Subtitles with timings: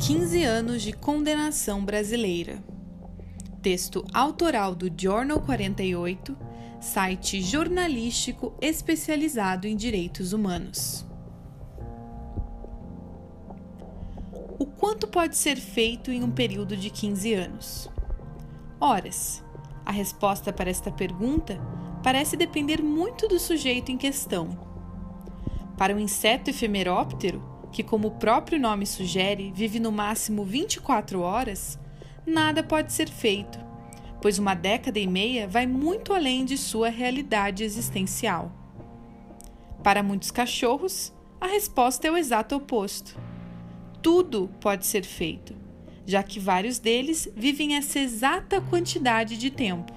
[0.00, 2.64] 15 anos de condenação brasileira.
[3.60, 6.34] Texto autoral do Journal 48,
[6.80, 11.04] site jornalístico especializado em direitos humanos.
[14.58, 17.90] O quanto pode ser feito em um período de 15 anos?
[18.80, 19.44] Horas.
[19.84, 21.60] A resposta para esta pergunta
[22.02, 24.48] parece depender muito do sujeito em questão.
[25.76, 31.78] Para um inseto efemeróptero, que, como o próprio nome sugere, vive no máximo 24 horas,
[32.26, 33.58] nada pode ser feito,
[34.20, 38.52] pois uma década e meia vai muito além de sua realidade existencial.
[39.82, 43.18] Para muitos cachorros, a resposta é o exato oposto.
[44.02, 45.54] Tudo pode ser feito,
[46.06, 49.92] já que vários deles vivem essa exata quantidade de tempo.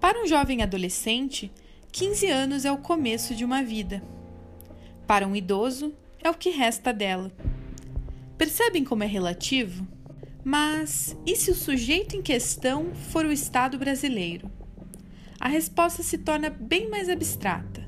[0.00, 1.52] Para um jovem adolescente,
[1.92, 4.02] 15 anos é o começo de uma vida.
[5.06, 7.30] Para um idoso, é o que resta dela.
[8.38, 9.86] Percebem como é relativo?
[10.42, 14.50] Mas e se o sujeito em questão for o Estado brasileiro?
[15.38, 17.86] A resposta se torna bem mais abstrata.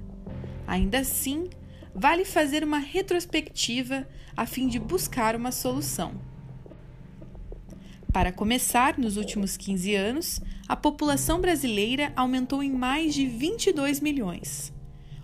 [0.66, 1.48] Ainda assim,
[1.94, 6.20] vale fazer uma retrospectiva a fim de buscar uma solução.
[8.12, 14.72] Para começar, nos últimos 15 anos, a população brasileira aumentou em mais de 22 milhões.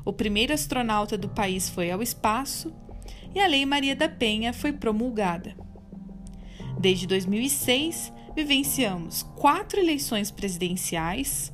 [0.04, 2.72] O primeiro astronauta do país foi ao espaço
[3.34, 5.56] e a Lei Maria da Penha foi promulgada.
[6.78, 11.52] Desde 2006, vivenciamos quatro eleições presidenciais,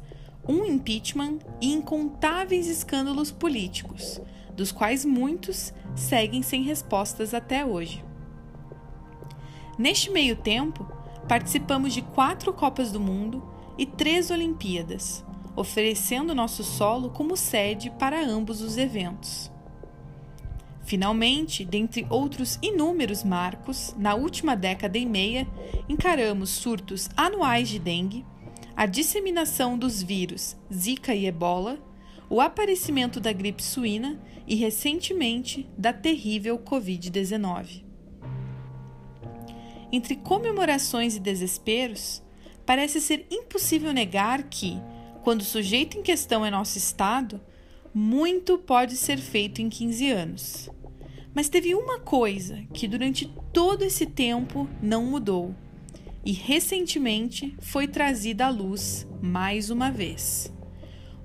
[0.49, 4.21] um impeachment e incontáveis escândalos políticos,
[4.57, 8.03] dos quais muitos seguem sem respostas até hoje.
[9.79, 10.91] Neste meio tempo,
[11.29, 15.25] participamos de quatro Copas do Mundo e três Olimpíadas,
[15.59, 19.51] oferecendo nosso solo como sede para ambos os eventos.
[20.85, 25.47] Finalmente, dentre outros inúmeros marcos, na última década e meia,
[25.89, 28.25] encaramos surtos anuais de dengue,
[28.75, 31.79] a disseminação dos vírus Zika e Ebola,
[32.31, 37.85] o aparecimento da gripe suína e, recentemente, da terrível Covid-19.
[39.91, 42.23] Entre comemorações e desesperos,
[42.65, 44.79] parece ser impossível negar que,
[45.29, 47.39] quando o sujeito em questão é nosso Estado,
[47.93, 50.71] muito pode ser feito em 15 anos.
[51.35, 55.55] Mas teve uma coisa que durante todo esse tempo não mudou
[56.25, 60.51] e recentemente foi trazida à luz mais uma vez.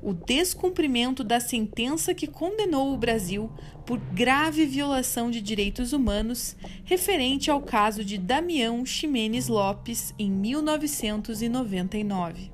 [0.02, 3.50] O descumprimento da sentença que condenou o Brasil
[3.86, 12.53] por grave violação de direitos humanos referente ao caso de Damião Ximenes Lopes em 1999.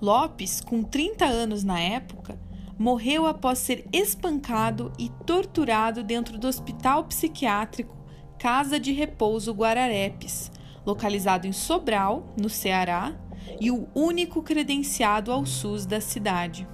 [0.00, 2.38] Lopes, com 30 anos na época,
[2.78, 7.96] morreu após ser espancado e torturado dentro do Hospital Psiquiátrico
[8.38, 10.50] Casa de Repouso Guararepes,
[10.84, 13.14] localizado em Sobral, no Ceará,
[13.58, 16.68] e o único credenciado ao SUS da cidade.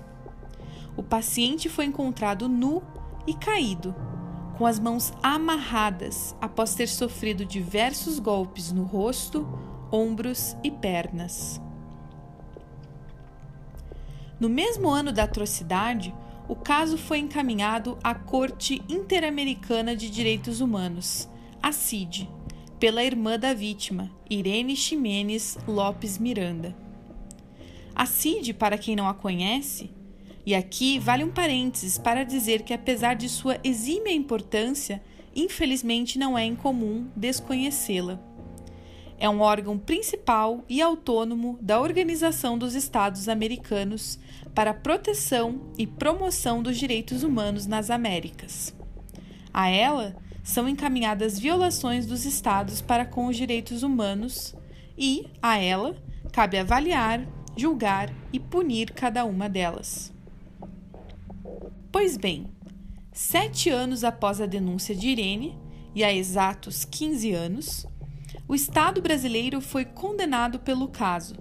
[0.97, 2.83] O paciente foi encontrado nu
[3.27, 3.95] e caído,
[4.59, 9.47] com as mãos amarradas após ter sofrido diversos golpes no rosto,
[9.91, 11.61] ombros e pernas.
[14.43, 16.13] No mesmo ano da atrocidade,
[16.49, 21.29] o caso foi encaminhado à Corte Interamericana de Direitos Humanos,
[21.63, 22.29] a CID,
[22.81, 26.77] pela irmã da vítima, Irene Ximenes Lopes Miranda.
[27.95, 29.93] A CID, para quem não a conhece,
[30.45, 35.01] e aqui vale um parênteses para dizer que, apesar de sua exímia importância,
[35.37, 38.21] infelizmente não é incomum desconhecê-la
[39.23, 44.19] é um órgão principal e autônomo da Organização dos Estados Americanos
[44.53, 48.75] para a proteção e promoção dos direitos humanos nas Américas.
[49.55, 54.57] A ela são encaminhadas violações dos Estados para com os direitos humanos
[54.99, 55.95] e, a ela,
[56.33, 57.25] cabe avaliar,
[57.57, 60.13] julgar e punir cada uma delas.
[61.93, 62.51] Pois bem,
[63.13, 65.57] sete anos após a denúncia de Irene,
[65.95, 67.87] e há exatos 15 anos,
[68.53, 71.37] o Estado brasileiro foi condenado pelo caso,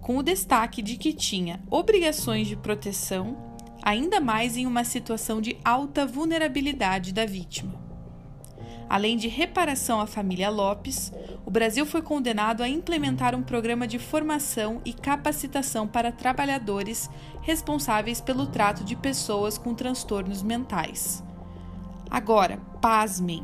[0.00, 3.36] com o destaque de que tinha obrigações de proteção,
[3.82, 7.74] ainda mais em uma situação de alta vulnerabilidade da vítima.
[8.88, 11.12] Além de reparação à família Lopes,
[11.44, 17.10] o Brasil foi condenado a implementar um programa de formação e capacitação para trabalhadores
[17.40, 21.24] responsáveis pelo trato de pessoas com transtornos mentais.
[22.08, 23.42] Agora, pasmem,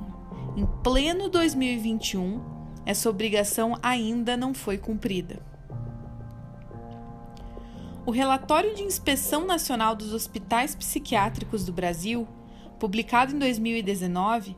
[0.57, 2.58] em pleno 2021,
[2.89, 5.43] essa obrigação ainda não foi cumprida.
[8.07, 12.27] O relatório de inspeção nacional dos hospitais psiquiátricos do Brasil,
[12.79, 14.57] publicado em 2019,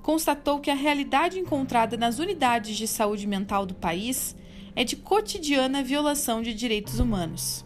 [0.00, 4.36] constatou que a realidade encontrada nas unidades de saúde mental do país
[4.76, 7.64] é de cotidiana violação de direitos humanos.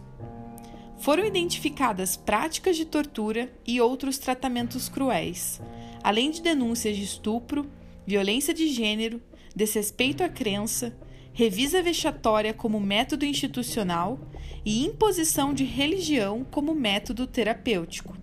[0.97, 5.61] Foram identificadas práticas de tortura e outros tratamentos cruéis,
[6.03, 7.69] além de denúncias de estupro,
[8.03, 9.21] violência de gênero,
[9.57, 10.95] desrespeito à crença,
[11.33, 14.19] revisa vexatória como método institucional
[14.63, 18.15] e imposição de religião como método terapêutico.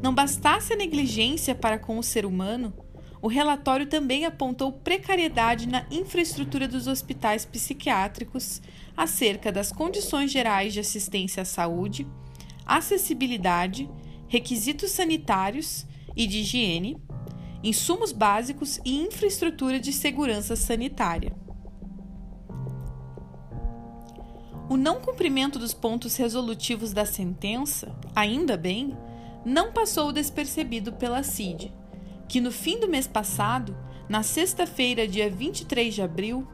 [0.00, 2.72] Não bastasse a negligência para com o ser humano,
[3.20, 8.62] o relatório também apontou precariedade na infraestrutura dos hospitais psiquiátricos
[8.96, 12.06] acerca das condições gerais de assistência à saúde,
[12.64, 13.90] acessibilidade,
[14.28, 15.84] requisitos sanitários
[16.14, 16.96] e de higiene,
[17.64, 21.34] insumos básicos e infraestrutura de segurança sanitária.
[24.68, 28.96] O não cumprimento dos pontos resolutivos da sentença, ainda bem,
[29.44, 31.72] não passou despercebido pela CID,
[32.28, 33.76] que no fim do mês passado,
[34.08, 36.46] na sexta-feira, dia 23 de abril,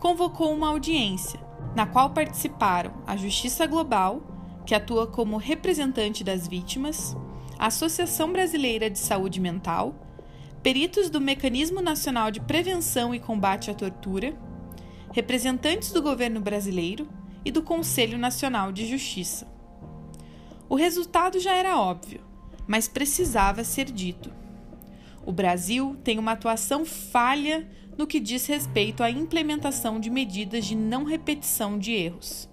[0.00, 1.38] convocou uma audiência,
[1.74, 4.22] na qual participaram a Justiça Global,
[4.64, 7.14] que atua como representante das vítimas,
[7.58, 9.94] a Associação Brasileira de Saúde Mental,
[10.66, 14.36] peritos do Mecanismo Nacional de Prevenção e Combate à Tortura,
[15.12, 17.08] representantes do governo brasileiro
[17.44, 19.46] e do Conselho Nacional de Justiça.
[20.68, 22.20] O resultado já era óbvio,
[22.66, 24.32] mas precisava ser dito.
[25.24, 30.74] O Brasil tem uma atuação falha no que diz respeito à implementação de medidas de
[30.74, 32.48] não repetição de erros.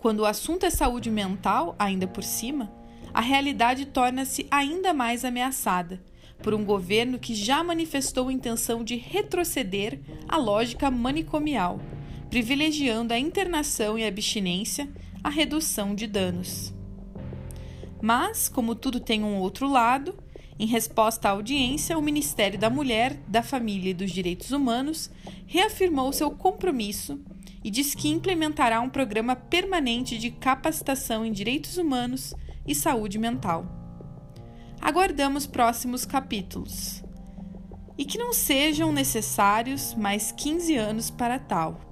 [0.00, 2.72] Quando o assunto é saúde mental, ainda por cima,
[3.12, 6.00] a realidade torna-se ainda mais ameaçada
[6.42, 11.80] por um governo que já manifestou intenção de retroceder à lógica manicomial,
[12.30, 14.88] privilegiando a internação e a abstinência
[15.22, 16.72] à redução de danos.
[18.00, 20.14] Mas, como tudo tem um outro lado,
[20.58, 25.10] em resposta à audiência, o Ministério da Mulher, da Família e dos Direitos Humanos
[25.46, 27.20] reafirmou seu compromisso
[27.62, 32.34] e diz que implementará um programa permanente de capacitação em direitos humanos
[32.66, 33.77] e saúde mental.
[34.80, 37.02] Aguardamos próximos capítulos.
[37.96, 41.87] E que não sejam necessários mais 15 anos para tal.